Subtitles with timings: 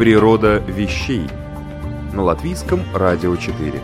[0.00, 1.26] Природа вещей
[2.14, 3.74] на латвийском радио 4.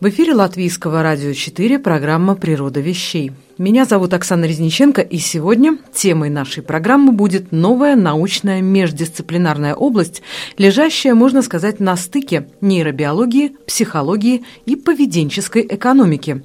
[0.00, 3.32] В эфире Латвийского радио 4 программа «Природа вещей».
[3.58, 10.22] Меня зовут Оксана Резниченко, и сегодня темой нашей программы будет новая научная междисциплинарная область,
[10.58, 16.40] лежащая, можно сказать, на стыке нейробиологии, психологии и поведенческой экономики.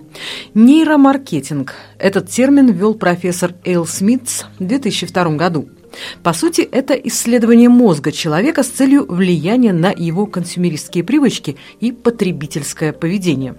[0.56, 1.76] Нейромаркетинг.
[2.00, 5.70] Этот термин ввел профессор Эйл Смитс в 2002 году.
[6.24, 12.92] По сути, это исследование мозга человека с целью влияния на его консюмеристские привычки и потребительское
[12.92, 13.54] поведение.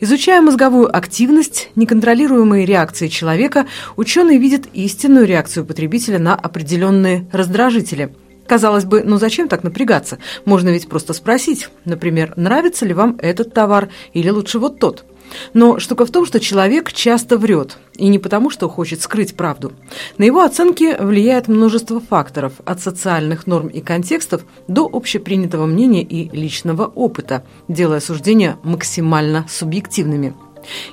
[0.00, 8.14] Изучая мозговую активность, неконтролируемые реакции человека, ученые видят истинную реакцию потребителя на определенные раздражители.
[8.46, 10.18] Казалось бы, ну зачем так напрягаться?
[10.44, 15.04] Можно ведь просто спросить, например, нравится ли вам этот товар или лучше вот тот–
[15.54, 19.72] но штука в том, что человек часто врет, и не потому, что хочет скрыть правду.
[20.18, 26.28] На его оценки влияет множество факторов, от социальных норм и контекстов до общепринятого мнения и
[26.36, 30.34] личного опыта, делая суждения максимально субъективными.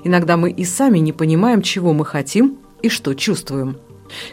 [0.04, 3.78] Иногда мы и сами не понимаем, чего мы хотим и что чувствуем.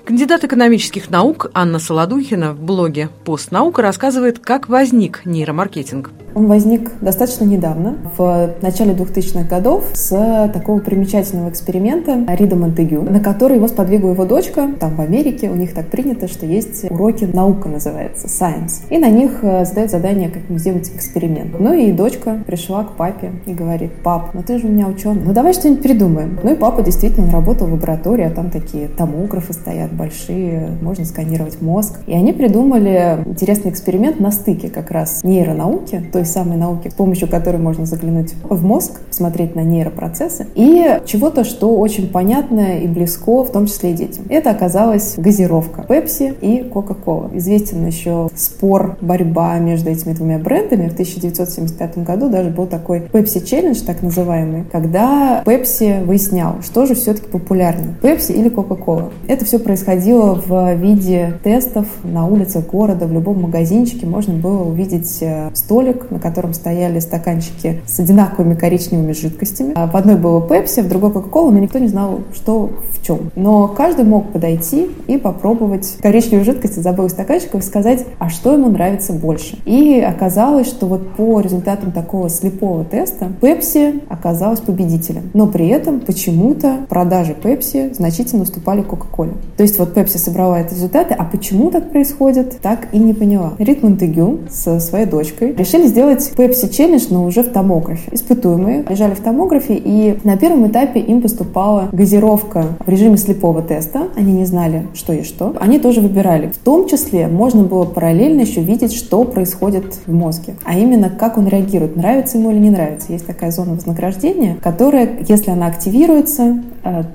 [0.05, 7.45] Кандидат экономических наук Анна Солодухина в блоге «Постнаука» рассказывает, как возник нейромаркетинг– он возник достаточно
[7.45, 14.11] недавно, в начале 2000-х годов, с такого примечательного эксперимента Рида Монтегю, на который его сподвигла
[14.11, 14.69] его дочка.
[14.81, 18.83] Там в Америке у них так принято, что есть уроки «Наука» называется, science.
[18.91, 21.59] И на них э, задают задание, как сделать эксперимент.
[21.59, 25.23] Ну и дочка пришла к папе и говорит, пап, ну ты же у меня ученый,
[25.25, 26.39] ну давай что-нибудь придумаем.
[26.43, 31.61] Ну и папа действительно работал в лаборатории, а там такие томографы стоят большие, можно сканировать
[31.63, 32.01] мозг.
[32.07, 36.95] И они придумали интересный эксперимент на стыке как раз нейронауки, то той самой науки, с
[36.95, 42.87] помощью которой можно заглянуть в мозг, смотреть на нейропроцессы, и чего-то, что очень понятно и
[42.87, 44.25] близко, в том числе и детям.
[44.29, 47.37] Это оказалась газировка Pepsi и Coca-Cola.
[47.37, 50.89] Известен еще спор, борьба между этими двумя брендами.
[50.89, 56.95] В 1975 году даже был такой Pepsi Challenge, так называемый, когда Pepsi выяснял, что же
[56.95, 59.13] все-таки популярнее, Pepsi или Coca-Cola.
[59.29, 65.19] Это все происходило в виде тестов на улицах города, в любом магазинчике можно было увидеть
[65.21, 69.73] э, столик, на котором стояли стаканчики с одинаковыми коричневыми жидкостями.
[69.75, 73.31] А в одной было пепси, в другой кока-кола, но никто не знал, что в чем.
[73.35, 78.53] Но каждый мог подойти и попробовать коричневую жидкость из обоих стаканчиков и сказать, а что
[78.53, 79.59] ему нравится больше.
[79.65, 85.31] И оказалось, что вот по результатам такого слепого теста Пепси оказалась победителем.
[85.35, 89.33] Но при этом почему-то продажи Пепси значительно уступали Кока-Коле.
[89.57, 93.55] То есть вот Пепси собрала эти результаты, а почему так происходит, так и не поняла.
[93.59, 98.11] Рит Монтегю со своей дочкой решили сделать сделать Pepsi Challenge, но уже в томографе.
[98.13, 104.09] Испытуемые лежали в томографе, и на первом этапе им поступала газировка в режиме слепого теста.
[104.15, 105.55] Они не знали, что и что.
[105.59, 106.49] Они тоже выбирали.
[106.49, 110.57] В том числе можно было параллельно еще видеть, что происходит в мозге.
[110.65, 113.13] А именно, как он реагирует, нравится ему или не нравится.
[113.13, 116.59] Есть такая зона вознаграждения, которая, если она активируется,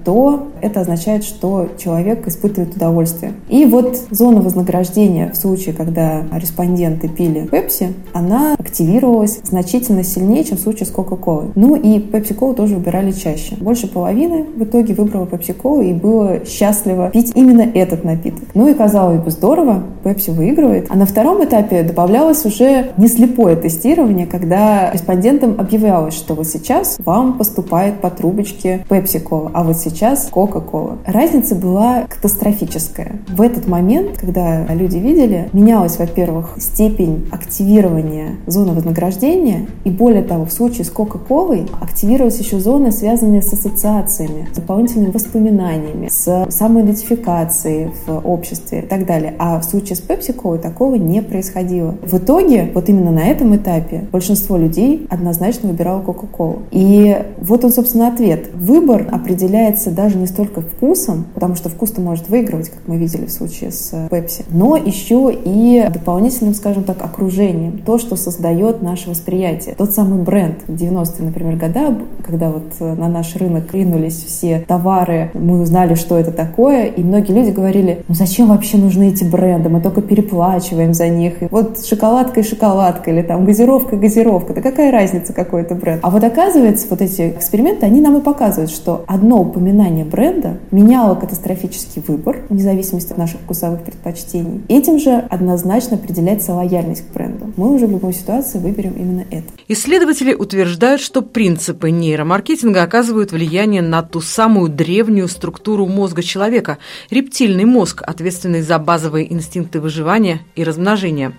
[0.03, 3.34] то это означает, что человек испытывает удовольствие.
[3.50, 10.57] И вот зона вознаграждения в случае, когда респонденты пили Пепси, она активировалась значительно сильнее, чем
[10.57, 11.52] в случае с Кока-Колой.
[11.56, 13.56] Ну и Пепси-Колу тоже выбирали чаще.
[13.56, 18.50] Больше половины в итоге выбрала Пепси-Колу и было счастливо пить именно этот напиток.
[18.53, 20.88] Ну и казалось бы здорово, Пепси выигрывает.
[20.90, 26.98] А на втором этапе добавлялось уже не слепое тестирование, когда респондентам объявлялось, что вот сейчас
[27.04, 31.00] вам поступает по трубочке Пепси-Кола, а вот сейчас Кока-Кола.
[31.06, 33.17] Разница была катастрофическая.
[33.27, 40.45] В этот момент, когда люди видели, менялась, во-первых, степень активирования зоны вознаграждения, и более того,
[40.45, 47.91] в случае с Кока-Колой активировались еще зоны, связанные с ассоциациями, с дополнительными воспоминаниями, с самоидентификацией
[48.06, 49.33] в обществе и так далее.
[49.39, 51.95] А в случае с Пепси-Колой такого не происходило.
[52.01, 56.59] В итоге, вот именно на этом этапе большинство людей однозначно выбирало Кока-Колу.
[56.71, 58.51] И вот он, собственно, ответ.
[58.53, 63.25] Выбор определяет определяется даже не столько вкусом, потому что вкус-то может выигрывать, как мы видели
[63.25, 69.10] в случае с Пепси, но еще и дополнительным, скажем так, окружением, то, что создает наше
[69.10, 69.74] восприятие.
[69.75, 70.57] Тот самый бренд.
[70.68, 76.19] В 90-е, например, года, когда вот на наш рынок ринулись все товары, мы узнали, что
[76.19, 80.94] это такое, и многие люди говорили, ну зачем вообще нужны эти бренды, мы только переплачиваем
[80.94, 81.42] за них.
[81.42, 85.74] И вот шоколадка и шоколадка, или там газировка и газировка, да какая разница, какой это
[85.74, 86.02] бренд.
[86.04, 91.15] А вот оказывается, вот эти эксперименты, они нам и показывают, что одно упоминание бренда меняло
[91.15, 94.62] катастрофический выбор, вне зависимости от наших вкусовых предпочтений.
[94.68, 97.51] Этим же однозначно определяется лояльность к бренду.
[97.57, 99.47] Мы уже в любой ситуации выберем именно это.
[99.68, 106.77] Исследователи утверждают, что принципы нейромаркетинга оказывают влияние на ту самую древнюю структуру мозга человека–
[107.09, 111.33] рептильный мозг, ответственный за базовые инстинкты выживания и размножения.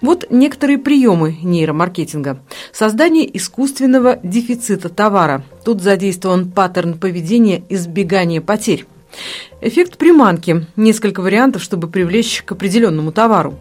[0.00, 2.38] Вот некоторые приемы нейромаркетинга.
[2.72, 5.44] Создание искусственного дефицита товара.
[5.64, 8.86] Тут задействован паттерн поведения избегания потерь.
[9.60, 10.66] Эффект приманки.
[10.76, 13.58] Несколько вариантов, чтобы привлечь к определенному товару.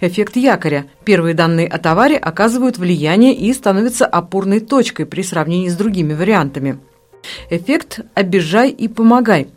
[0.00, 0.86] Эффект якоря.
[1.04, 6.78] Первые данные о товаре оказывают влияние и становятся опорной точкой при сравнении с другими вариантами.
[7.50, 9.48] Эффект «обижай и помогай»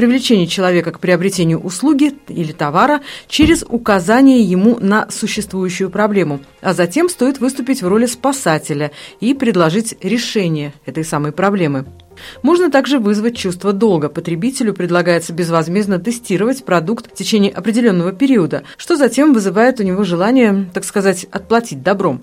[0.00, 7.10] привлечение человека к приобретению услуги или товара через указание ему на существующую проблему, а затем
[7.10, 11.84] стоит выступить в роли спасателя и предложить решение этой самой проблемы.
[12.42, 14.08] Можно также вызвать чувство долга.
[14.08, 20.66] Потребителю предлагается безвозмездно тестировать продукт в течение определенного периода, что затем вызывает у него желание,
[20.72, 22.22] так сказать, отплатить добром.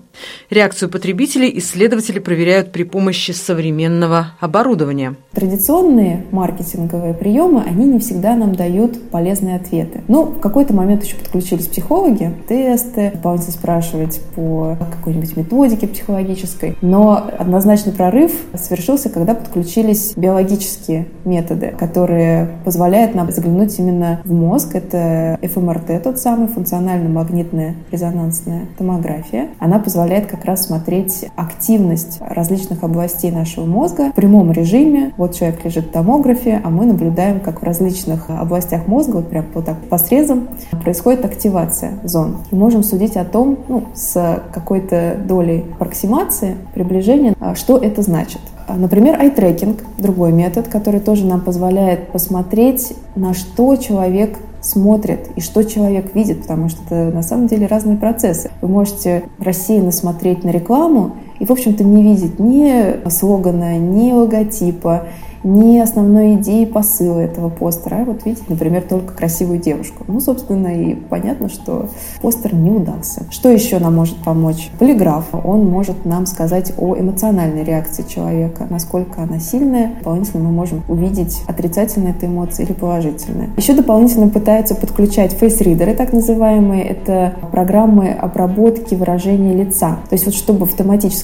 [0.50, 5.16] Реакцию потребителей исследователи проверяют при помощи современного оборудования.
[5.32, 10.02] Традиционные маркетинговые приемы, они не всегда нам дают полезные ответы.
[10.08, 16.76] Ну, в какой-то момент еще подключились психологи, тесты, дополнительно спрашивать по какой-нибудь методике психологической.
[16.80, 24.32] Но однозначный прорыв совершился, когда подключили появились биологические методы, которые позволяют нам заглянуть именно в
[24.32, 24.74] мозг.
[24.74, 29.48] Это ФМРТ, тот самый функционально-магнитная резонансная томография.
[29.58, 35.12] Она позволяет как раз смотреть активность различных областей нашего мозга в прямом режиме.
[35.16, 39.46] Вот человек лежит в томографе, а мы наблюдаем, как в различных областях мозга, вот прям
[39.54, 40.48] вот так по срезам,
[40.82, 42.38] происходит активация зон.
[42.50, 48.40] И можем судить о том, ну, с какой-то долей аппроксимации, приближения, что это значит.
[48.68, 55.40] А, например, ай-трекинг, другой метод, который тоже нам позволяет посмотреть, на что человек смотрит и
[55.40, 58.50] что человек видит, потому что это на самом деле разные процессы.
[58.60, 65.04] Вы можете рассеянно смотреть на рекламу и, в общем-то, не видеть ни слогана, ни логотипа,
[65.44, 70.04] не основной идеи посыла этого постера, а вот видите, например, только красивую девушку.
[70.08, 71.88] Ну, собственно, и понятно, что
[72.20, 73.22] постер не удался.
[73.30, 74.70] Что еще нам может помочь?
[74.78, 75.26] Полиграф.
[75.32, 79.94] Он может нам сказать о эмоциональной реакции человека, насколько она сильная.
[79.98, 83.50] Дополнительно мы можем увидеть, отрицательная это эмоция или положительная.
[83.56, 86.84] Еще дополнительно пытаются подключать фейс-ридеры, так называемые.
[86.84, 89.98] Это программы обработки выражения лица.
[90.08, 90.74] То есть вот чтобы в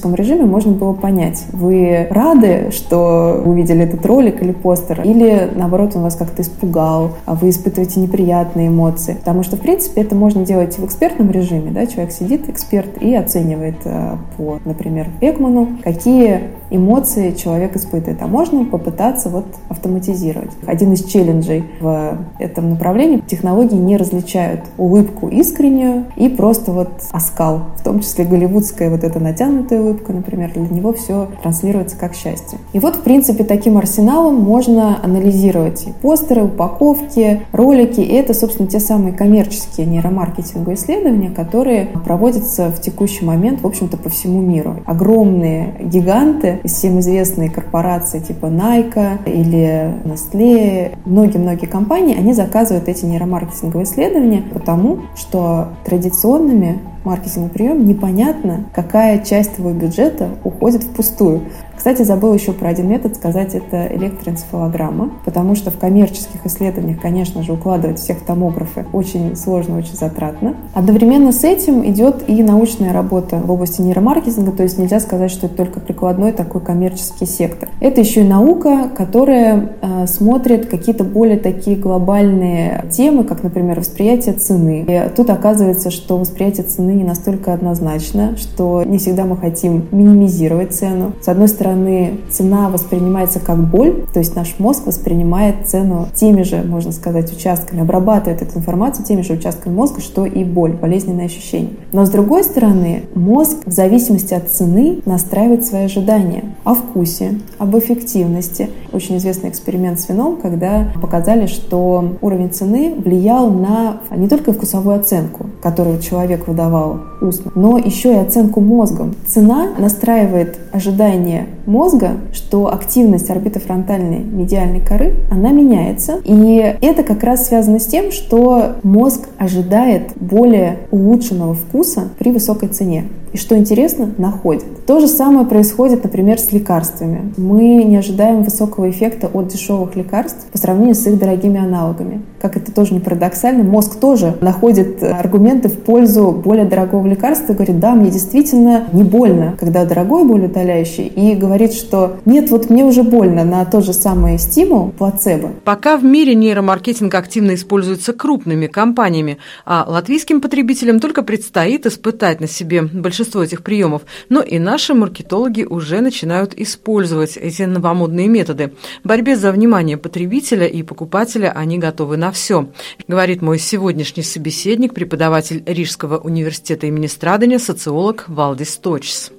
[0.05, 5.93] автоматическом режиме можно было понять, вы рады, что увидели этот ролик или постер, или наоборот
[5.97, 9.15] он вас как-то испугал, а вы испытываете неприятные эмоции.
[9.15, 13.15] Потому что, в принципе, это можно делать в экспертном режиме, да, человек сидит, эксперт, и
[13.15, 16.41] оценивает э, по, например, Экману, какие
[16.71, 18.21] эмоции человек испытывает.
[18.23, 20.50] А можно попытаться вот автоматизировать.
[20.67, 27.67] Один из челленджей в этом направлении технологии не различают улыбку искреннюю и просто вот оскал,
[27.77, 32.59] в том числе голливудская вот эта натянутая улыбка, например, для него все транслируется как счастье.
[32.73, 38.01] И вот, в принципе, таким арсеналом можно анализировать и постеры, упаковки, ролики.
[38.01, 43.97] И это, собственно, те самые коммерческие нейромаркетинговые исследования, которые проводятся в текущий момент, в общем-то,
[43.97, 44.77] по всему миру.
[44.87, 53.85] Огромные гиганты, всем известные корпорации типа Nike или Nestle, многие-многие компании, они заказывают эти нейромаркетинговые
[53.85, 61.43] исследования, потому что традиционными маркетинговым приемом непонятно, какая часть твоего бюджета уходит впустую.
[61.76, 67.43] Кстати, забыл еще про один метод сказать, это электроэнцефалограмма, потому что в коммерческих исследованиях, конечно
[67.43, 70.54] же, укладывать всех томографы очень сложно, очень затратно.
[70.73, 75.47] Одновременно с этим идет и научная работа в области нейромаркетинга, то есть нельзя сказать, что
[75.47, 77.69] это только прикладной такой коммерческий сектор.
[77.81, 84.35] Это еще и наука, которая э, смотрит какие-то более такие глобальные темы, как, например, восприятие
[84.35, 84.85] цены.
[84.87, 90.73] И тут оказывается, что восприятие цены не настолько однозначно, что не всегда мы хотим минимизировать
[90.73, 91.12] цену.
[91.21, 96.42] С одной стороны, стороны, цена воспринимается как боль, то есть наш мозг воспринимает цену теми
[96.42, 101.25] же, можно сказать, участками, обрабатывает эту информацию теми же участками мозга, что и боль, болезненное
[101.25, 101.71] ощущение.
[101.92, 107.75] Но с другой стороны, мозг в зависимости от цены настраивает свои ожидания о вкусе, об
[107.78, 108.68] эффективности.
[108.92, 114.97] Очень известный эксперимент с вином, когда показали, что уровень цены влиял на не только вкусовую
[114.97, 119.14] оценку, которую человек выдавал устно, но еще и оценку мозгом.
[119.26, 126.21] Цена настраивает ожидания мозга, что активность орбитофронтальной медиальной коры, она меняется.
[126.25, 132.68] И это как раз связано с тем, что мозг ожидает более улучшенного вкуса при высокой
[132.68, 133.04] цене
[133.35, 134.87] и, что интересно, находит.
[134.87, 137.33] То же самое происходит, например, с лекарствами.
[137.37, 142.23] Мы не ожидаем высокого эффекта от дешевых лекарств по сравнению с их дорогими аналогами.
[142.41, 147.57] Как это тоже не парадоксально, мозг тоже находит аргументы в пользу более дорогого лекарства и
[147.57, 152.71] говорит, да, мне действительно не больно, когда дорогой более удаляющий, и говорит, что нет, вот
[152.71, 155.50] мне уже больно на тот же самый стимул плацебо.
[155.64, 162.47] Пока в мире нейромаркетинг активно используется крупными компаниями, а латвийским потребителям только предстоит испытать на
[162.47, 168.75] себе большинство большинство этих приемов, но и наши маркетологи уже начинают использовать эти новомодные методы.
[169.02, 172.69] В борьбе за внимание потребителя и покупателя они готовы на все,
[173.09, 179.34] говорит мой сегодняшний собеседник, преподаватель Рижского университета имени Страдания, социолог Валдис Точс.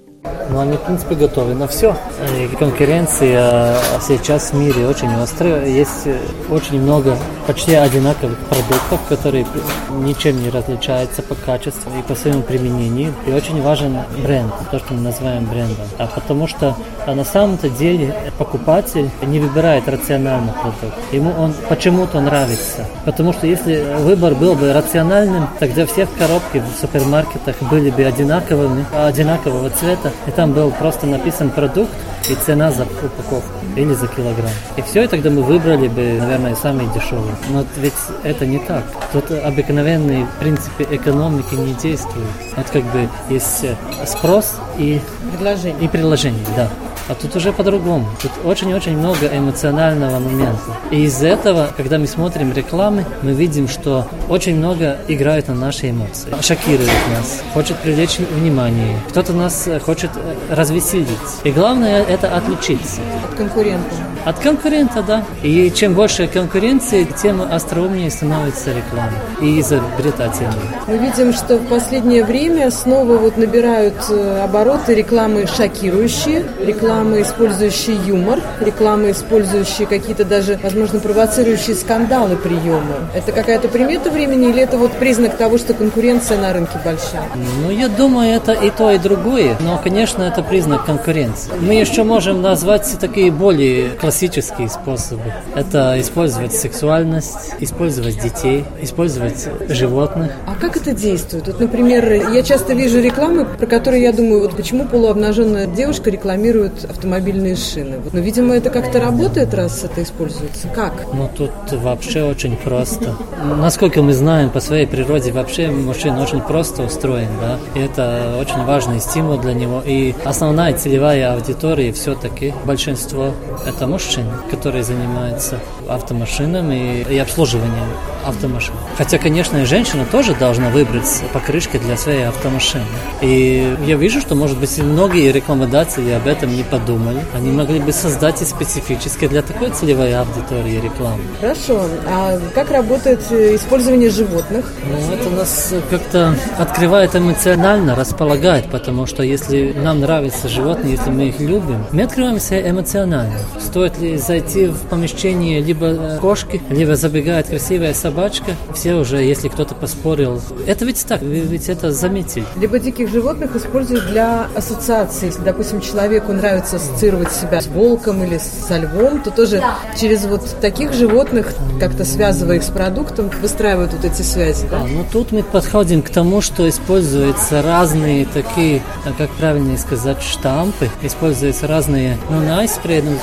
[0.50, 1.96] Ну, они, в принципе, готовы на все.
[2.38, 5.65] И конкуренция сейчас в мире очень острая.
[5.65, 6.08] Есть
[6.50, 7.17] очень много
[7.48, 9.46] почти одинаковых продуктов, которые
[9.89, 13.13] ничем не различаются по качеству и по своему применению.
[13.25, 15.88] И очень важен бренд, то, что мы называем брендом.
[15.98, 16.75] А потому что
[17.08, 20.98] а на самом-то деле покупатель не выбирает рациональный продукт.
[21.12, 22.88] Ему он почему-то нравится.
[23.05, 28.86] Потому что если выбор был бы рациональным, тогда все коробки в супермаркетах были бы одинаковыми,
[28.96, 31.91] одинакового цвета, и там был просто написан продукт
[32.29, 34.50] и цена за упаковку или за килограмм.
[34.77, 37.36] И все, и тогда мы выбрали бы, наверное, самые дешевые.
[37.50, 37.93] Но ведь
[38.24, 38.84] это не так.
[39.12, 42.29] Тут обыкновенные принципы экономики не действуют.
[42.55, 43.65] Вот как бы есть
[44.05, 45.81] спрос и предложение.
[45.81, 46.69] И предложение, да.
[47.08, 48.08] А тут уже по-другому.
[48.22, 50.60] Тут очень-очень много эмоционального момента.
[50.90, 55.92] И из этого, когда мы смотрим рекламы, мы видим, что очень много играют на наши
[55.92, 56.30] эмоции.
[56.42, 58.98] Шокирует нас, хочет привлечь внимание.
[59.10, 60.10] Кто-то нас хочет
[60.50, 61.08] развеселить.
[61.44, 63.02] И главное это отличиться.
[63.30, 63.96] От конкурента.
[64.26, 65.24] От конкурента, да.
[65.44, 70.54] И чем больше конкуренции, тем остроумнее становится реклама и изобретательнее.
[70.88, 77.98] Мы видим, что в последнее время снова вот набирают э, обороты рекламы шокирующие, рекламы, использующие
[78.06, 82.96] юмор, рекламы, использующие какие-то даже, возможно, провоцирующие скандалы приемы.
[83.14, 87.28] Это какая-то примета времени или это вот признак того, что конкуренция на рынке большая?
[87.62, 89.58] Ну, я думаю, это и то, и другое.
[89.60, 91.52] Но, конечно, это признак конкуренции.
[91.60, 95.34] Мы еще можем назвать такие более классические способы.
[95.56, 100.32] Это использовать сексуальность, использовать детей, использовать животных.
[100.48, 101.48] А как это действует?
[101.48, 106.85] Вот, например, я часто вижу рекламы, про которые я думаю, вот почему полуобнаженная девушка рекламирует
[106.89, 108.00] автомобильные шины.
[108.12, 110.68] Но, видимо, это как-то работает, раз это используется.
[110.70, 110.94] Как?
[111.13, 113.15] Ну, тут вообще очень просто.
[113.58, 118.63] Насколько мы знаем, по своей природе вообще мужчина очень просто устроен, да, и это очень
[118.65, 119.82] важный стимул для него.
[119.86, 123.34] И основная целевая аудитория все-таки большинство
[123.65, 127.88] это мужчин, которые занимаются автомашинами и обслуживанием
[128.25, 128.74] автомашин.
[128.98, 132.84] Хотя, конечно, и женщина тоже должна выбрать покрышки для своей автомашины.
[133.22, 137.24] И я вижу, что, может быть, многие рекламодатели об этом не подумали.
[137.34, 141.22] Они могли бы создать и специфически для такой целевой аудитории рекламу.
[141.39, 141.86] Хорошо.
[142.08, 144.72] А как работает э, использование животных?
[144.89, 151.29] Ну, это нас как-то открывает эмоционально, располагает, потому что если нам нравятся животные, если мы
[151.29, 153.38] их любим, мы открываемся эмоционально.
[153.60, 159.48] Стоит ли зайти в помещение либо э, кошки, либо забегает красивая собачка, все уже, если
[159.48, 162.46] кто-то поспорил, это ведь так, вы ведь это заметили.
[162.58, 165.27] Либо диких животных используют для ассоциации.
[165.27, 169.63] Если, допустим, человеку нравится ассоциировать себя с волком или со львом, то тоже
[170.00, 174.67] через вот таких животных, как-то связывая их с продуктом, выстраивают вот эти связи.
[174.69, 174.77] Да?
[174.77, 180.22] А, ну тут мы подходим к тому, что используются разные такие, а как правильно сказать,
[180.22, 183.19] штампы, используются разные, ну, найспреднус,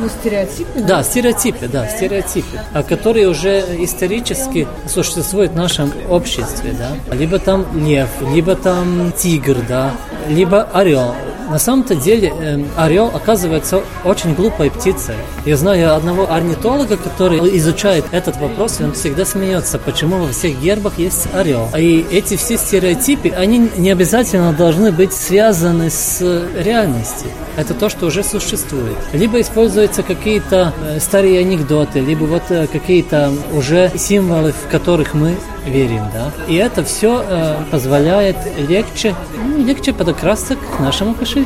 [0.00, 0.80] ну, стереотипы?
[0.80, 7.14] Да, стереотипы, да, стереотипы, а которые уже исторически существуют в нашем обществе, да.
[7.14, 9.92] Либо там лев, либо там тигр, да,
[10.28, 11.14] либо орел
[11.48, 15.14] На самом-то деле э, орел оказывается очень глупой птицей.
[15.46, 20.60] Я знаю одного орнитолога, который изучает этот вопрос, и он всегда смеется, почему во всех
[20.60, 21.68] гербах есть орел.
[21.76, 26.20] И эти все стереотипы, они не обязательно должны быть связаны с
[26.54, 27.30] реальностью.
[27.56, 28.96] Это то, что уже существует.
[29.12, 35.34] Либо используются какие-то э, старые анекдоты, либо вот э, какие-то уже символы, в которых мы
[35.66, 36.30] верим, да.
[36.46, 38.36] И это все э, позволяет
[38.68, 41.37] легче, ну, легче подокрасться к нашему кошельку.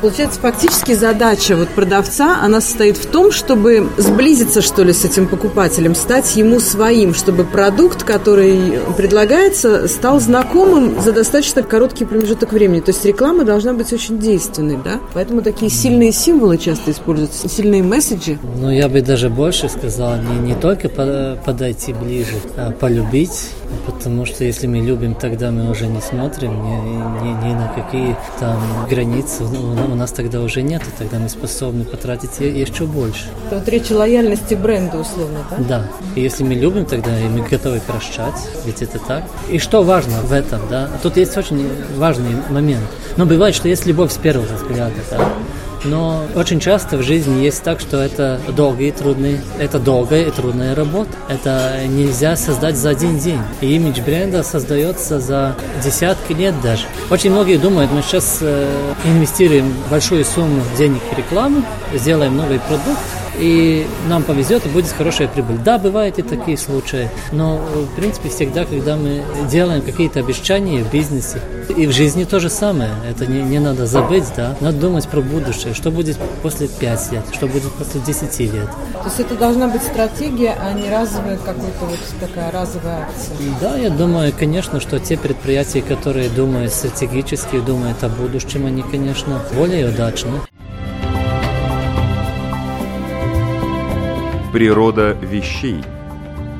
[0.00, 5.26] Получается, фактически задача вот продавца, она состоит в том, чтобы сблизиться, что ли, с этим
[5.26, 12.80] покупателем, стать ему своим, чтобы продукт, который предлагается, стал знакомым за достаточно короткий промежуток времени.
[12.80, 15.00] То есть реклама должна быть очень действенной, да?
[15.14, 18.38] Поэтому такие сильные символы часто используются, сильные месседжи.
[18.60, 23.50] Ну, я бы даже больше сказал, не, не только подойти ближе, а полюбить
[23.84, 28.16] Потому что если мы любим, тогда мы уже не смотрим ни, ни, ни на какие
[28.38, 29.35] там границы.
[29.40, 33.26] У нас тогда уже нет, и тогда мы способны потратить еще больше.
[33.50, 35.56] Тут речь о лояльности бренда, условно, да?
[35.68, 35.90] Да.
[36.14, 39.24] И если мы любим, тогда и мы готовы прощать, ведь это так.
[39.50, 40.88] И что важно в этом, да?
[41.02, 42.84] Тут есть очень важный момент.
[43.16, 45.28] Но бывает, что есть любовь с первого взгляда, да?
[45.84, 50.30] Но очень часто в жизни есть так, что это долгий и трудный, это долгая и
[50.30, 51.10] трудная работа.
[51.28, 53.40] Это нельзя создать за один день.
[53.60, 56.84] И имидж бренда создается за десятки лет даже.
[57.10, 58.68] Очень многие думают, мы сейчас э,
[59.04, 61.62] инвестируем большую сумму денег в рекламу,
[61.94, 63.00] сделаем новый продукт,
[63.38, 65.58] и нам повезет, и будет хорошая прибыль.
[65.64, 70.90] Да, бывают и такие случаи, но, в принципе, всегда, когда мы делаем какие-то обещания в
[70.90, 71.40] бизнесе,
[71.76, 75.20] и в жизни то же самое, это не, не надо забыть, да, надо думать про
[75.20, 78.70] будущее, что будет после 5 лет, что будет после 10 лет.
[78.92, 83.36] То есть это должна быть стратегия, а не разовая какая-то вот такая разовая акция?
[83.60, 89.42] Да, я думаю, конечно, что те предприятия, которые думают стратегически, думают о будущем, они, конечно,
[89.54, 90.32] более удачны.
[94.56, 95.84] Природа вещей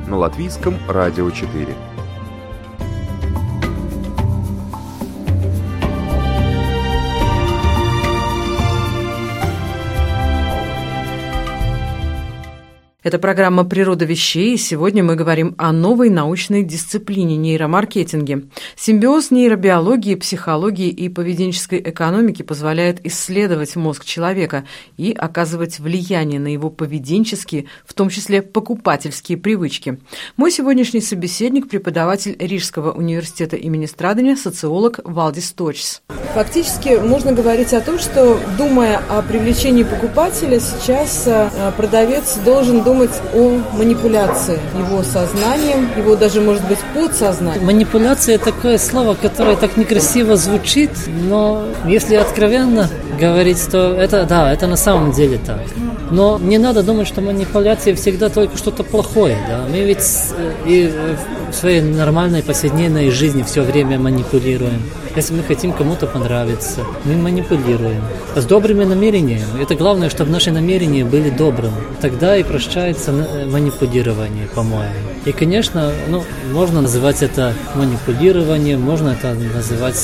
[0.06, 1.95] на латвийском радио 4.
[13.06, 18.46] Это программа «Природа вещей», и сегодня мы говорим о новой научной дисциплине– нейромаркетинге.
[18.74, 24.64] Симбиоз нейробиологии, психологии и поведенческой экономики позволяет исследовать мозг человека
[24.96, 30.00] и оказывать влияние на его поведенческие, в том числе покупательские привычки.
[30.36, 36.02] Мой сегодняшний собеседник– преподаватель Рижского университета имени Страдания, социолог Валдис Точс.
[36.34, 42.95] Фактически можно говорить о том, что, думая о привлечении покупателя, сейчас э, продавец должен думать
[42.96, 47.66] думать о манипуляции его сознанием, его даже, может быть, подсознанием.
[47.66, 50.90] Манипуляция– такое слово, которое так некрасиво звучит,
[51.28, 52.88] но если откровенно
[53.20, 55.60] говорить, то это, да, это на самом деле так.
[56.10, 59.36] Но не надо думать, что манипуляция всегда только что-то плохое.
[59.48, 59.64] Да?
[59.68, 60.06] Мы ведь
[60.36, 60.92] э, и
[61.50, 64.82] в своей нормальной повседневной жизни все время манипулируем.
[65.16, 68.02] Если мы хотим кому-то понравиться, мы манипулируем.
[68.34, 69.62] С добрыми намерениями.
[69.62, 71.72] Это главное, чтобы наши намерения были добрыми.
[72.02, 74.94] Тогда и прощается э, манипулирование, по-моему.
[75.24, 76.22] И, конечно, ну,
[76.52, 79.96] можно называть это манипулированием, можно это называть,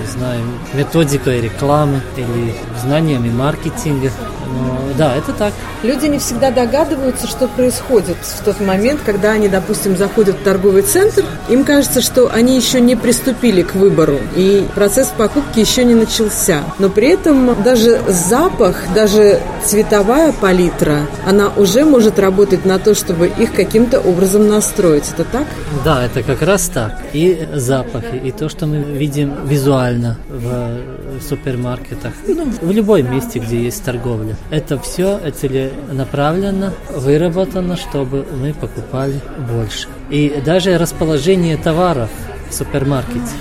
[0.00, 0.42] не знаю,
[0.74, 4.10] методикой рекламы или знаниями маркетинга.
[4.46, 5.52] Но, да, это так.
[5.82, 10.82] Люди не всегда догадываются, что происходит в тот момент, когда они, допустим, заходят в торговый
[10.82, 11.24] центр.
[11.48, 16.62] Им кажется, что они еще не приступили к выбору, и процесс покупки еще не начался.
[16.78, 23.28] Но при этом даже запах, даже цветовая палитра, она уже может работать на то, чтобы
[23.28, 25.04] их каким-то образом настроить.
[25.12, 25.46] Это так?
[25.84, 27.02] Да, это как раз так.
[27.12, 33.62] И запахи, и то, что мы видим визуально в супермаркетах, ну, в любом месте, где
[33.62, 34.36] есть торговля.
[34.50, 39.20] Это все целенаправленно выработано, чтобы мы покупали
[39.50, 39.88] больше.
[40.10, 42.10] И даже расположение товаров
[42.50, 43.32] в супермаркете.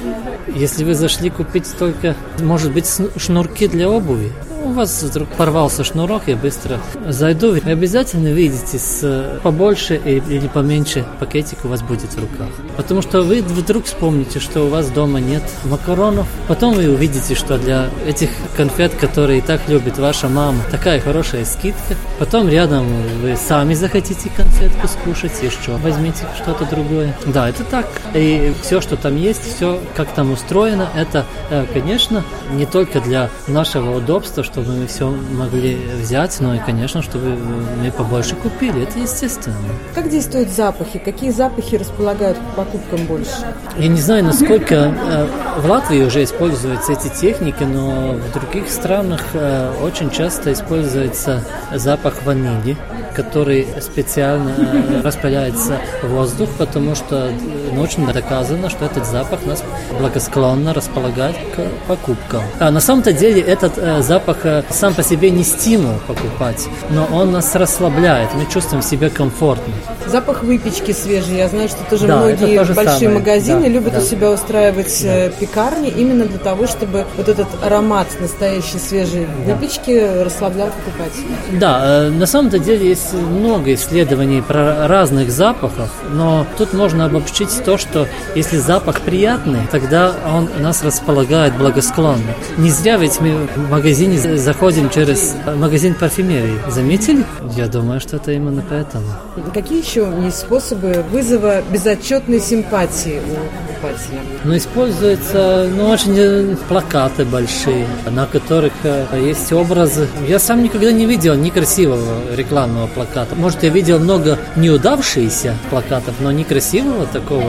[0.54, 2.88] Если вы зашли купить только, может быть,
[3.18, 4.32] шнурки для обуви,
[4.65, 7.52] у вас вдруг порвался шнурок, я быстро зайду.
[7.52, 12.48] Вы обязательно выйдете с побольше или поменьше пакетик у вас будет в руках.
[12.76, 16.28] Потому что вы вдруг вспомните, что у вас дома нет макаронов.
[16.48, 21.96] Потом вы увидите, что для этих конфет, которые так любит ваша мама, такая хорошая скидка.
[22.18, 22.88] Потом рядом
[23.22, 27.15] вы сами захотите конфетку скушать, еще возьмите что-то другое.
[27.28, 27.88] Да, это так.
[28.15, 33.01] И все, что что там есть, все, как там устроено, это, э, конечно, не только
[33.01, 37.38] для нашего удобства, чтобы мы все могли взять, но и, конечно, чтобы
[37.81, 38.84] мы побольше купили.
[38.84, 39.58] Это естественно.
[39.93, 40.99] Как действуют запахи?
[40.99, 43.53] Какие запахи располагают к покупкам больше?
[43.77, 45.27] Я не знаю, насколько э,
[45.60, 52.23] в Латвии уже используются эти техники, но в других странах э, очень часто используется запах
[52.23, 52.77] ванили
[53.15, 57.31] который специально э, распыляется в воздух, потому что
[57.71, 59.63] научно доказано, что этот запах нас
[60.00, 62.43] благосклонно располагает к покупкам.
[62.60, 67.08] А на самом-то деле этот э, запах э, сам по себе не стимул покупать, но
[67.12, 69.74] он нас расслабляет, мы чувствуем себя комфортно.
[70.08, 71.38] Запах выпечки свежий.
[71.38, 73.19] Я знаю, что тоже да, многие то большие самое.
[73.19, 74.00] магазины да, любят да.
[74.00, 75.30] у себя устраивать да.
[75.30, 79.54] пекарни именно для того, чтобы вот этот аромат настоящей свежей да.
[79.54, 81.60] выпечки расслаблял покупателей.
[81.60, 87.78] Да, на самом-то деле есть много исследований про разных запахов, но тут можно обобщить то,
[87.78, 92.36] что если запах приятный, тогда он нас располагает благосклонно.
[92.58, 96.60] Не зря ведь мы в магазине заходим через магазин парфюмерии.
[96.70, 97.26] Заметили?
[97.56, 99.06] Я думаю, что это именно поэтому.
[99.54, 104.22] Какие еще есть способы вызова безотчетной симпатии у покупателя?
[104.44, 110.08] Ну, используются ну, очень плакаты большие, на которых э, есть образы.
[110.28, 113.36] Я сам никогда не видел некрасивого рекламного плаката.
[113.36, 117.44] Может, я видел много неудавшихся плакатов, но некрасивого такого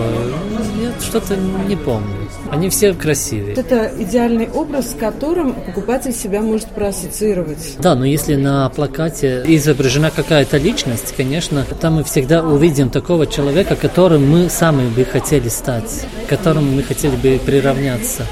[0.81, 2.15] я что-то не помню.
[2.51, 3.55] Они все красивые.
[3.55, 7.77] Это идеальный образ, с которым покупатель себя может проассоциировать.
[7.79, 13.77] Да, но если на плакате изображена какая-то личность, конечно, там мы всегда увидим такого человека,
[13.77, 18.27] которым мы сами бы хотели стать к которому мы хотели бы приравняться.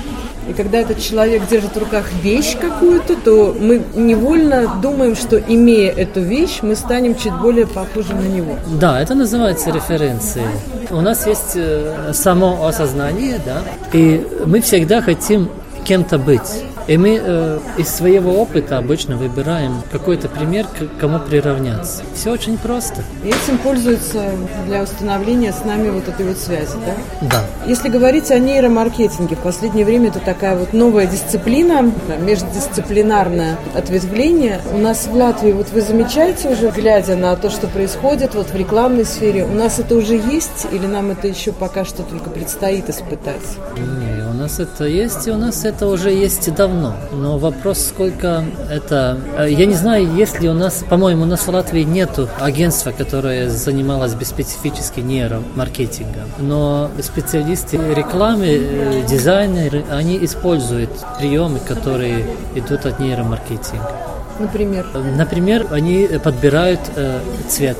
[0.48, 5.90] И когда этот человек держит в руках вещь какую-то, то мы невольно думаем, что имея
[5.90, 8.56] эту вещь, мы станем чуть более похожим на него.
[8.78, 10.46] Да, это называется референцией.
[10.90, 15.48] У нас есть э, само осознание, да, и мы всегда хотим
[15.84, 16.64] кем-то быть.
[16.86, 22.02] И мы э, из своего опыта обычно выбираем какой-то пример, к кому приравняться.
[22.14, 23.02] Все очень просто.
[23.22, 24.22] И этим пользуются
[24.66, 27.28] для установления с нами вот этой вот связи, да?
[27.30, 27.44] Да.
[27.66, 34.60] Если говорить о нейромаркетинге, в последнее время это такая вот новая дисциплина, междисциплинарное ответвление.
[34.72, 38.54] У нас в Латвии, вот вы замечаете уже, глядя на то, что происходит вот в
[38.54, 42.90] рекламной сфере, у нас это уже есть или нам это еще пока что только предстоит
[42.90, 43.58] испытать?
[43.76, 48.44] Не, у нас это есть, и у нас это уже есть давно но вопрос, сколько
[48.70, 49.18] это...
[49.38, 52.90] Э, я не знаю, есть ли у нас, по-моему, у нас в Латвии нету агентства,
[52.90, 62.84] которое занималось бы специфически нейромаркетингом, но специалисты рекламы, э, дизайнеры, они используют приемы, которые идут
[62.84, 63.90] от нейромаркетинга.
[64.38, 64.86] Например?
[65.16, 67.78] Например, они подбирают э, цвет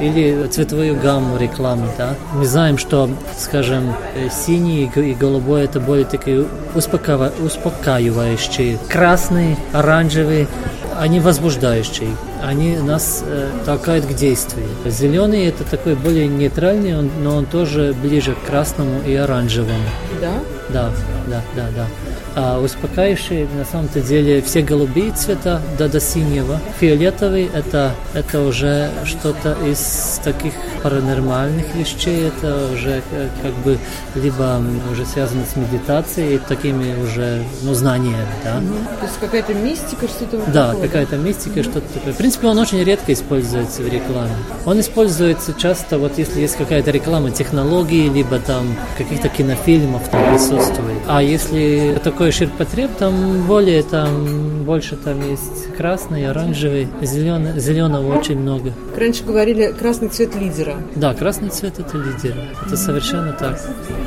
[0.00, 1.88] или цветовую гамму рекламы.
[1.98, 2.14] Да?
[2.34, 3.94] Мы знаем, что, скажем,
[4.30, 8.78] синий и голубой это более такие успокаивающие.
[8.88, 10.48] Красный, оранжевый
[10.96, 12.10] они возбуждающие,
[12.42, 14.66] они нас э, толкают к действию.
[14.86, 19.74] Зеленый это такой более нейтральный, он, но он тоже ближе к красному и оранжевому.
[20.20, 20.32] Да?
[20.68, 20.90] Да,
[21.26, 21.86] да, да, да
[22.36, 26.60] а успокаивающие на самом-то деле все голубые цвета до, до синего.
[26.80, 33.02] Фиолетовый это, это уже что-то из таких паранормальных вещей, это уже
[33.42, 33.78] как бы
[34.14, 38.26] либо уже связано с медитацией, такими уже ну, знаниями.
[38.44, 38.58] Да?
[38.58, 38.98] Угу.
[39.00, 41.22] То есть какая-то мистика, что-то Да, такое, какая-то да?
[41.22, 42.12] мистика, что-то такое.
[42.12, 44.34] В принципе, он очень редко используется в рекламе.
[44.66, 50.98] Он используется часто, вот если есть какая-то реклама технологий, либо там каких-то кинофильмов там присутствует.
[51.06, 58.16] А если такой такой ширпотреб, там более, там больше там есть красный, оранжевый, зеленый, зеленого
[58.16, 58.72] очень много.
[58.96, 60.76] Раньше говорили красный цвет лидера.
[60.96, 62.40] Да, красный цвет это лидера.
[62.64, 63.60] Это совершенно так.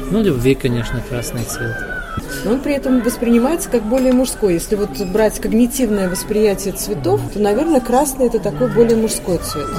[0.09, 1.75] Ну, любви, конечно, красный цвет.
[2.43, 4.55] Но он при этом воспринимается как более мужской.
[4.55, 9.69] Если вот брать когнитивное восприятие цветов, то, наверное, красный это такой более мужской цвет.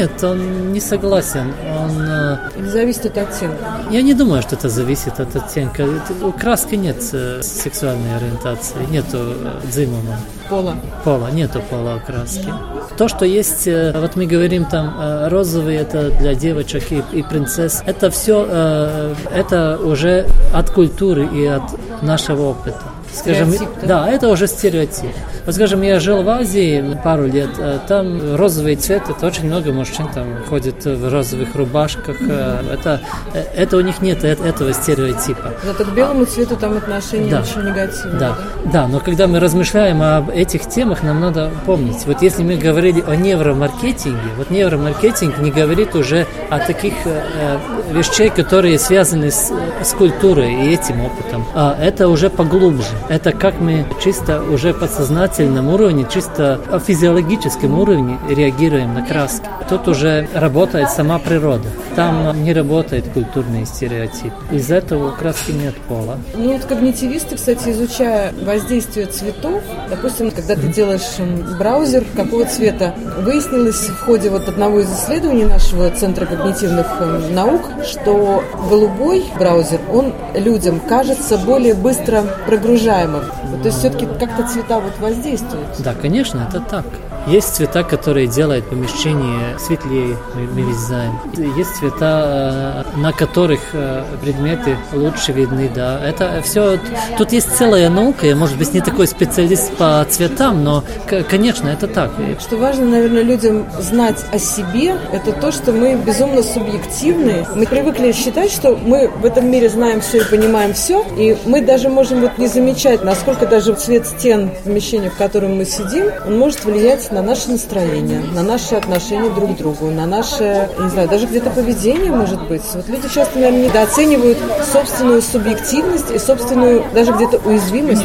[0.00, 1.52] Нет, он не согласен.
[1.78, 1.90] Он...
[2.00, 2.38] Э,
[2.70, 3.64] зависит от оттенка?
[3.90, 5.86] Я не думаю, что это зависит от оттенка.
[6.22, 10.16] У краски нет э, сексуальной ориентации, нету э, дзимума.
[10.48, 10.76] Пола?
[11.04, 12.50] Пола, нету пола краски.
[12.96, 18.10] То, что есть, вот мы говорим там, розовый это для девочек и, и принцесс, это
[18.10, 22.89] все, это уже от культуры и от нашего опыта.
[23.14, 23.86] Скажем, Стереотип, да?
[24.04, 25.10] да, это уже стереотип.
[25.46, 29.72] Вот, скажем, я жил в Азии пару лет, э, там розовый цвет, это очень много
[29.72, 33.00] мужчин там ходят в розовых рубашках, э, это,
[33.34, 35.52] э, это у них нет этого стереотипа.
[35.64, 37.40] Зато к белому цвету там отношение Да.
[37.40, 38.18] очень негативное.
[38.20, 38.38] Да,
[38.72, 43.02] да, но когда мы размышляем об этих темах, нам надо помнить, вот если мы говорили
[43.06, 47.58] о невромаркетинге, вот невромаркетинг не говорит уже о таких э,
[47.92, 49.50] вещей, которые связаны с,
[49.82, 52.84] с культурой и этим опытом, а это уже поглубже.
[53.08, 59.46] Это как мы чисто уже подсознательном уровне, чисто физиологическом уровне реагируем на краски.
[59.68, 61.68] Тут уже работает сама природа.
[61.96, 64.32] Там не работает культурный стереотип.
[64.50, 66.18] Из этого у краски нет пола.
[66.34, 71.18] Ну вот когнитивисты, кстати, изучая воздействие цветов, допустим, когда ты делаешь
[71.58, 77.62] браузер, какого цвета, выяснилось в ходе вот одного из исследований нашего Центра когнитивных м, наук,
[77.84, 82.89] что голубой браузер, он людям кажется более быстро прогружаемым.
[82.90, 85.68] Вот, то есть все-таки как-то цвета вот воздействуют.
[85.78, 86.84] Да, конечно, это так.
[87.26, 91.56] Есть цвета, которые делают помещение светлее, мы, мы.
[91.56, 96.00] Есть цвета, э, на которых э, предметы лучше видны, да.
[96.04, 96.78] Это все,
[97.18, 100.82] тут есть целая наука, я, может быть, не такой специалист по цветам, но,
[101.28, 102.10] конечно, это так.
[102.40, 107.46] Что важно, наверное, людям знать о себе, это то, что мы безумно субъективны.
[107.54, 111.60] Мы привыкли считать, что мы в этом мире знаем все и понимаем все, и мы
[111.62, 116.38] даже можем вот не замечать, насколько даже цвет стен помещения, в котором мы сидим, он
[116.38, 121.08] может влиять на наше настроение, на наши отношения друг к другу, на наше, не знаю,
[121.08, 122.62] даже где-то поведение, может быть.
[122.74, 124.38] Вот люди часто, наверное, недооценивают
[124.72, 128.04] собственную субъективность и собственную даже где-то уязвимость.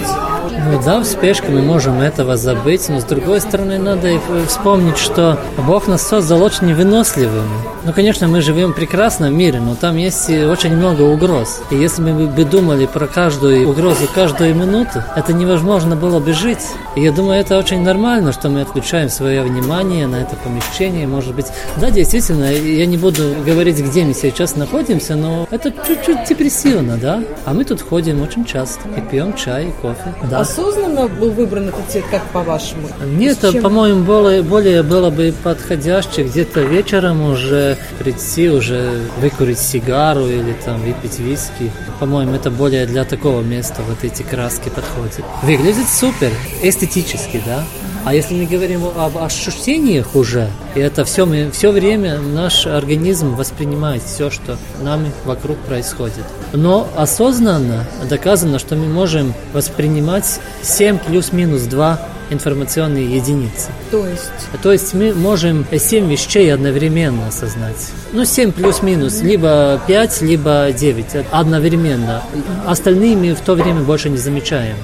[0.51, 5.39] Ну да, в спешке мы можем этого забыть, но с другой стороны надо вспомнить, что
[5.65, 7.49] Бог нас создал очень выносливыми.
[7.83, 11.61] Ну, конечно, мы живем в прекрасном мире, но там есть очень много угроз.
[11.69, 16.65] И если мы бы думали про каждую угрозу каждую минуту, это невозможно было бы жить.
[16.95, 21.35] И я думаю, это очень нормально, что мы отключаем свое внимание на это помещение, может
[21.35, 21.47] быть.
[21.77, 27.21] Да, действительно, я не буду говорить, где мы сейчас находимся, но это чуть-чуть депрессивно, да?
[27.45, 30.13] А мы тут ходим очень часто и пьем чай и кофе.
[30.29, 30.34] Да.
[30.39, 32.89] Осознанно был выбран этот цвет, как по-вашему?
[33.05, 33.61] Нет, чем?
[33.61, 40.81] по-моему, более, более было бы подходяще где-то вечером уже прийти, уже выкурить сигару или там
[40.81, 41.71] выпить виски.
[41.99, 45.23] По-моему, это более для такого места вот эти краски подходят.
[45.43, 47.63] Выглядит супер, эстетически, да?
[48.05, 54.03] А если мы говорим об ощущениях уже, это все, мы, все время наш организм воспринимает
[54.03, 56.23] все, что нами вокруг происходит.
[56.53, 63.69] Но осознанно доказано, что мы можем воспринимать 7 плюс-минус 2 информационные единицы.
[63.89, 67.91] То есть То есть мы можем 7 вещей одновременно осознать.
[68.13, 72.21] Ну, 7 плюс-минус, либо 5, либо 9 одновременно.
[72.67, 74.75] Остальные мы в то время больше не замечаем.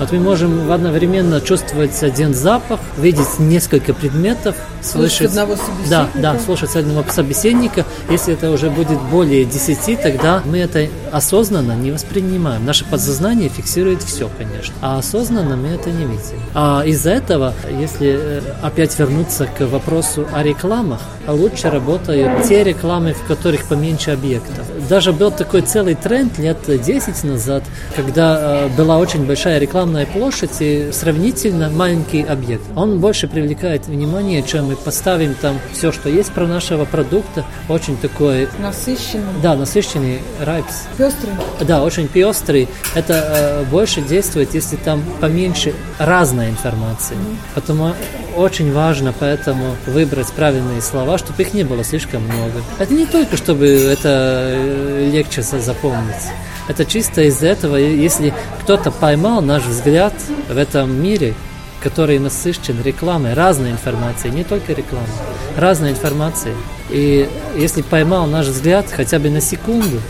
[0.00, 5.26] Вот мы можем одновременно чувствовать один запах, видеть несколько предметов, Слышать слышать...
[5.28, 6.10] одного Да, собеседника.
[6.22, 7.84] да, слушать одного собеседника.
[8.08, 12.64] Если это уже будет более 10, тогда мы это осознанно не воспринимаем.
[12.64, 14.74] Наше подсознание фиксирует все, конечно.
[14.80, 16.40] А осознанно мы это не видим.
[16.54, 23.12] А из-за этого, если э, опять вернуться к вопросу о рекламах, лучше работают те рекламы,
[23.12, 24.64] в которых поменьше объектов.
[24.88, 29.58] Даже был такой целый тренд лет 10 назад, когда э, была очень большая
[29.90, 32.62] рекламная площадь и сравнительно маленький объект.
[32.76, 37.44] Он больше привлекает внимание, чем мы поставим там все, что есть про нашего продукта.
[37.68, 40.84] Очень такой, насыщенный, да, насыщенный райпс.
[40.96, 41.32] пестрый.
[41.60, 42.68] Да, очень пестрый.
[42.94, 47.16] Это э, больше действует, если там поменьше разной информации.
[47.54, 47.92] Потому
[48.36, 52.62] очень важно поэтому выбрать правильные слова, чтобы их не было слишком много.
[52.78, 54.08] Это не только, чтобы это
[54.52, 56.30] э, легче за- запомнить.
[56.70, 60.14] Это чисто из-за этого, если кто-то поймал наш взгляд
[60.48, 61.34] в этом мире,
[61.82, 65.08] который насыщен рекламой, разной информацией, не только рекламой,
[65.56, 66.54] разной информацией.
[66.88, 70.00] И если поймал наш взгляд хотя бы на секунду,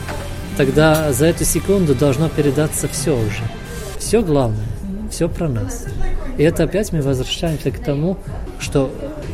[0.58, 3.42] тогда за эту секунду должно передаться все уже.
[3.98, 4.66] Все главное,
[5.10, 5.86] все про нас.
[6.36, 8.18] И это опять мы возвращаемся к тому,
[8.58, 8.92] что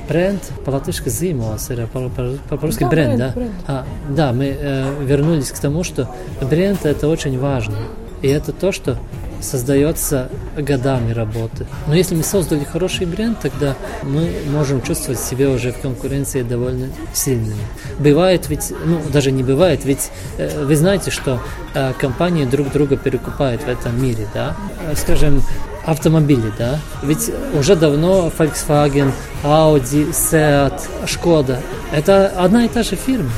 [0.08, 2.08] бренд по-латышски «зимос», или по-
[2.56, 3.32] по-русски Да, бренд, да?
[3.34, 3.52] бренд.
[3.66, 6.08] А, да, мы э, вернулись к тому, что
[6.40, 7.76] бренд это очень важно.
[8.22, 8.96] И это то, что
[9.40, 11.66] создается годами работы.
[11.86, 16.88] Но если мы создали хороший бренд, тогда мы можем чувствовать себя уже в конкуренции довольно
[17.12, 17.60] сильными.
[17.98, 21.38] Бывает ведь, ну даже не бывает, ведь э, вы знаете, что
[21.74, 24.56] э, компании друг друга перекупают в этом мире, да?
[24.90, 25.42] Э, Скажем,
[25.86, 26.78] автомобили, да?
[27.02, 31.58] Ведь уже давно Volkswagen, Audi, Seat, Skoda–
[31.92, 33.30] это одна и та же фирма.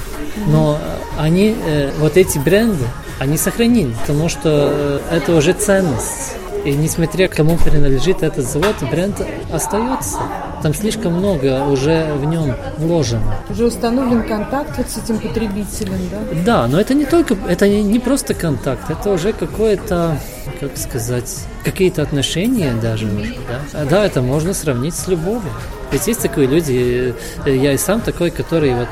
[0.47, 0.79] Но
[1.19, 2.85] они, э, вот эти бренды,
[3.19, 4.41] они сохранили, потому что
[4.73, 6.35] э, это уже ценность.
[6.65, 9.21] И несмотря кому принадлежит этот завод, бренд
[9.53, 10.19] остается.
[10.63, 13.37] Там слишком много уже в нем вложено.
[13.49, 16.19] Уже установлен контакт вот с этим потребителем, да?
[16.45, 20.19] Да, но это не только, это не просто контакт, это уже какое-то,
[20.59, 23.81] как сказать, какие-то отношения даже уже, да?
[23.81, 25.53] А, да, это можно сравнить с любовью.
[25.93, 27.15] Ведь есть такие люди,
[27.47, 28.89] э, я и сам такой, который вот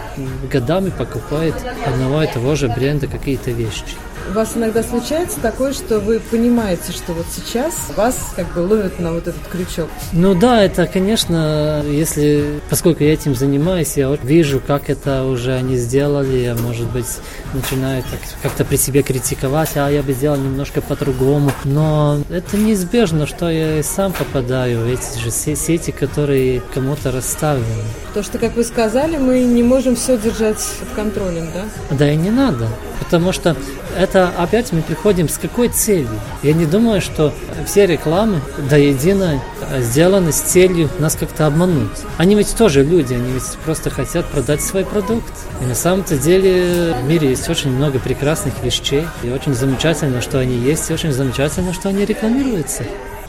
[0.51, 3.85] годами покупает одного и того же бренда какие-то вещи.
[4.29, 8.99] У вас иногда случается такое, что вы понимаете, что вот сейчас вас как бы ловят
[8.99, 9.89] на вот этот крючок?
[10.13, 15.77] Ну да, это, конечно, если, поскольку я этим занимаюсь, я вижу, как это уже они
[15.77, 17.07] сделали, я, может быть,
[17.55, 18.03] начинаю
[18.43, 21.53] как-то при себе критиковать, а я бы сделал немножко по-другому.
[21.65, 27.85] Но это неизбежно, что я и сам попадаю в эти же сети, которые кому-то расставлены.
[28.13, 31.97] То, что, как вы сказали, мы не можем все держать под контролем, да?
[31.97, 32.67] Да и не надо,
[32.99, 33.57] потому что
[33.97, 36.09] это опять мы приходим с какой целью?
[36.43, 37.33] Я не думаю, что
[37.67, 39.41] все рекламы до единой
[39.79, 41.91] сделаны с целью нас как-то обмануть.
[42.17, 45.33] Они ведь тоже люди, они ведь просто хотят продать свой продукт.
[45.63, 50.39] И на самом-то деле в мире есть очень много прекрасных вещей, и очень замечательно, что
[50.39, 52.85] они есть, и очень замечательно, что они рекламируются.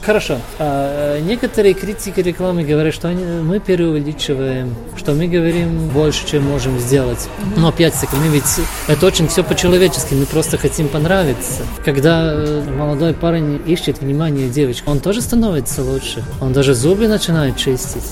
[0.08, 0.38] Хорошо.
[0.58, 6.80] А, некоторые критики рекламы говорят, что они, мы преувеличиваем, что мы говорим больше, чем можем
[6.80, 7.28] сделать.
[7.58, 8.46] Но опять-таки, мы ведь
[8.88, 11.63] это очень все по-человечески, мы просто хотим понравиться.
[11.84, 16.24] Когда э, молодой парень ищет внимание девочки, он тоже становится лучше.
[16.39, 18.06] Он даже зубы начинает чистить.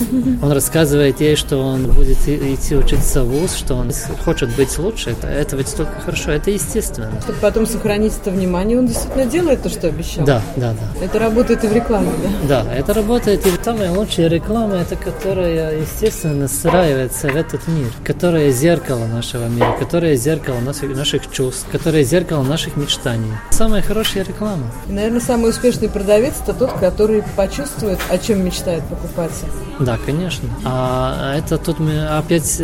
[0.43, 3.93] Он рассказывает ей, что он будет идти учиться в ВУЗ, что он
[4.25, 5.11] хочет быть лучше.
[5.11, 7.21] Это, это ведь только хорошо, это естественно.
[7.21, 10.25] Чтобы потом сохранить это внимание, он действительно делает то, что обещал.
[10.25, 11.05] Да, да, да.
[11.05, 12.63] Это работает и в рекламе, да?
[12.63, 13.45] Да, это работает.
[13.45, 19.75] И самая лучшая реклама, это которая, естественно, настраивается в этот мир, которая зеркало нашего мира,
[19.79, 23.31] которая зеркало наших, наших чувств, которая зеркало наших мечтаний.
[23.51, 24.71] Самая хорошая реклама.
[24.87, 29.47] И, наверное, самый успешный продавец это тот, который почувствует, о чем мечтает покупатель.
[29.79, 30.49] Да, конечно.
[30.63, 32.61] А это тут мы опять,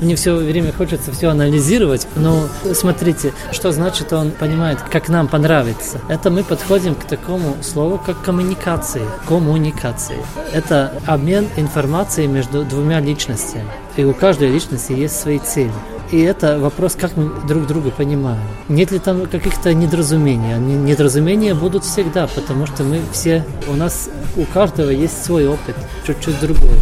[0.00, 6.00] мне все время хочется все анализировать, но смотрите, что значит он понимает, как нам понравится.
[6.08, 9.02] Это мы подходим к такому слову, как коммуникация коммуникации.
[9.28, 10.18] Коммуникации.
[10.52, 13.68] Это обмен информацией между двумя личностями.
[13.96, 15.72] И у каждой личности есть свои цели.
[16.10, 18.40] И это вопрос, как мы друг друга понимаем.
[18.68, 20.58] Нет ли там каких-то недоразумений?
[20.58, 25.74] Недоразумения будут всегда, потому что мы все, у нас, у каждого есть свой опыт,
[26.06, 26.78] чуть-чуть другой.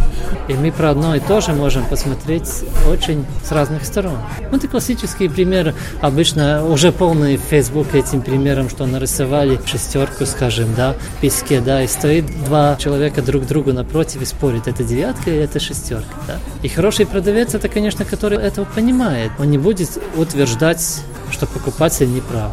[0.49, 2.49] И мы про одно и то же можем посмотреть
[2.89, 4.17] очень с разных сторон.
[4.51, 10.95] Ну, это классический пример, обычно уже полный Facebook этим примером, что нарисовали шестерку, скажем, да,
[11.17, 15.39] в песке, да, и стоит два человека друг другу напротив и спорят, это девятка или
[15.39, 16.39] это шестерка, да.
[16.61, 19.12] И хороший продавец, это, конечно, который этого понимает.
[19.39, 22.51] Он не будет утверждать, что покупатель не прав.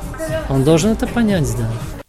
[0.48, 1.99] Он должен это понять, да.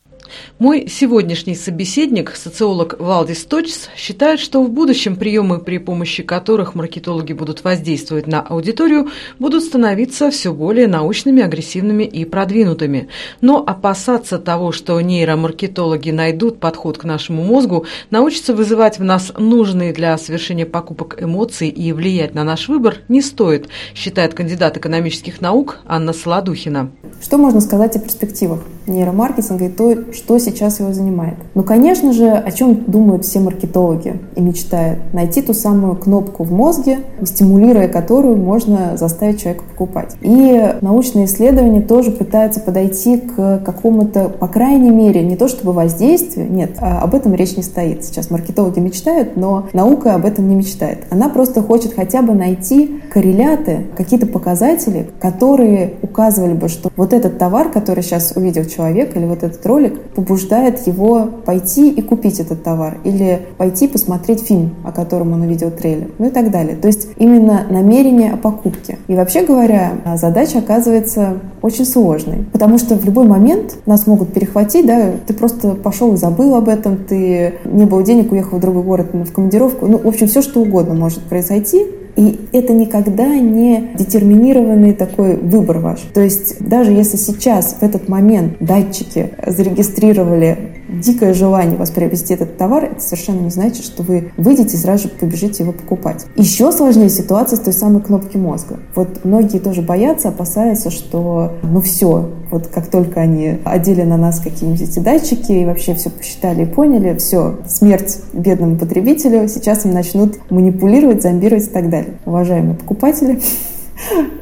[0.60, 7.34] Мой сегодняшний собеседник, социолог Валдис Точс, считает, что в будущем приемы, при помощи которых маркетологи
[7.34, 9.10] будут воздействовать на аудиторию,
[9.40, 13.08] будут становиться все более научными, агрессивными и продвинутыми.
[13.42, 19.94] Но опасаться того, что нейромаркетологи найдут подход к нашему мозгу, научатся вызывать в нас нужные
[19.94, 25.80] для совершения покупок эмоции и влиять на наш выбор, не стоит, считает кандидат экономических наук
[25.88, 26.92] Анна Солодухина.
[27.20, 30.51] Что можно сказать о перспективах нейромаркетинга и то, что сейчас
[30.84, 31.36] его занимает?
[31.56, 35.00] Ну, конечно же, о чем думают все маркетологи и мечтают?
[35.14, 40.16] Найти ту самую кнопку в мозге, стимулируя которую можно заставить человека покупать.
[40.22, 46.52] И научные исследования тоже пытаются подойти к какому-то, по крайней мере, не то чтобы воздействию,
[46.52, 48.04] нет, а об этом речь не стоит.
[48.04, 51.00] Сейчас маркетологи мечтают, но наука об этом не мечтает.
[51.10, 57.38] Она просто хочет хотя бы найти корреляты, какие-то показатели, которые указывали бы, что вот этот
[57.38, 60.00] товар, который сейчас увидел человек, или вот этот ролик,
[60.32, 65.72] побуждает его пойти и купить этот товар, или пойти посмотреть фильм, о котором он увидел
[65.72, 66.78] трейлер, ну и так далее.
[66.78, 68.98] То есть именно намерение о покупке.
[69.10, 74.86] И вообще говоря, задача оказывается очень сложной, потому что в любой момент нас могут перехватить,
[74.86, 78.84] да, ты просто пошел и забыл об этом, ты не было денег, уехал в другой
[78.84, 81.86] город в командировку, ну, в общем, все что угодно может произойти,
[82.22, 86.02] и это никогда не детерминированный такой выбор ваш.
[86.14, 90.58] То есть даже если сейчас в этот момент датчики зарегистрировали
[90.92, 95.04] дикое желание вас приобрести этот товар, это совершенно не значит, что вы выйдете и сразу
[95.04, 96.26] же побежите его покупать.
[96.36, 98.80] Еще сложнее ситуация с той самой кнопки мозга.
[98.96, 104.40] Вот многие тоже боятся, опасаются, что ну все, вот как только они одели на нас
[104.40, 109.94] какие-нибудь эти датчики и вообще все посчитали и поняли, все, смерть бедному потребителю, сейчас им
[109.94, 112.14] начнут манипулировать, зомбировать и так далее.
[112.26, 113.42] Уважаемые покупатели,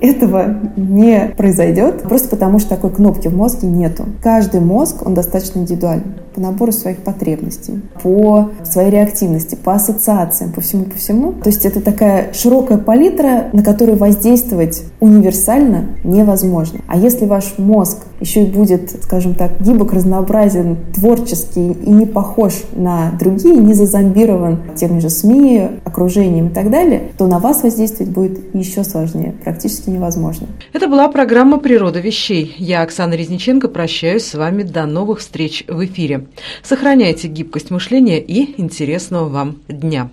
[0.01, 4.05] этого не произойдет, просто потому что такой кнопки в мозге нету.
[4.21, 6.03] Каждый мозг, он достаточно индивидуальный.
[6.33, 11.33] по набору своих потребностей, по своей реактивности, по ассоциациям, по всему, по всему.
[11.33, 16.79] То есть это такая широкая палитра, на которую воздействовать универсально невозможно.
[16.87, 22.63] А если ваш мозг еще и будет, скажем так, гибок, разнообразен, творческий и не похож
[22.73, 28.11] на другие, не зазомбирован теми же СМИ, окружением и так далее, то на вас воздействовать
[28.11, 30.47] будет еще сложнее, практически невозможно.
[30.73, 32.53] Это была программа «Природа вещей».
[32.59, 36.27] Я, Оксана Резниченко, прощаюсь с вами до новых встреч в эфире.
[36.61, 40.11] Сохраняйте гибкость мышления и интересного вам дня.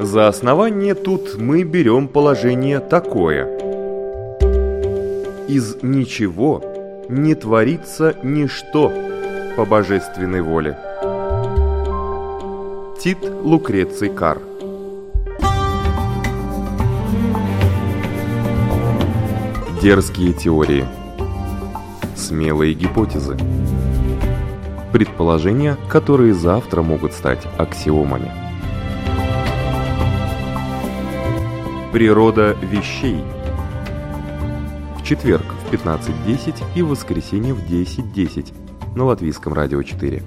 [0.00, 3.46] За основание тут мы берем положение такое.
[5.46, 6.64] Из ничего
[7.08, 8.92] не творится ничто
[9.56, 10.76] по божественной воле.
[12.98, 14.49] Тит Лукреций Кар
[19.80, 20.86] Дерзкие теории
[22.14, 23.38] Смелые гипотезы
[24.92, 28.30] Предположения, которые завтра могут стать аксиомами
[31.94, 33.24] Природа вещей.
[34.98, 38.52] В четверг в 15.10 и в воскресенье в 10.10
[38.94, 40.22] на Латвийском радио 4.